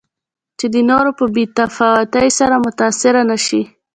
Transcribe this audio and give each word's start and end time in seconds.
چې 0.59 0.65
د 0.73 0.75
نورو 0.89 1.11
په 1.19 1.25
بې 1.33 1.43
تفاوتۍ 1.57 2.27
سره 2.39 2.55
متأثره 2.65 3.21
نه 3.29 3.37
شي. 3.45 3.61